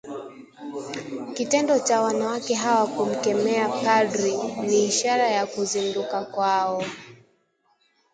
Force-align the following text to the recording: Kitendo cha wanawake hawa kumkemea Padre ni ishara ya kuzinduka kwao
Kitendo 1.33 1.79
cha 1.79 2.01
wanawake 2.01 2.53
hawa 2.55 2.87
kumkemea 2.87 3.69
Padre 3.69 4.37
ni 4.67 4.85
ishara 4.85 5.27
ya 5.29 5.45
kuzinduka 5.45 6.25
kwao 6.25 6.83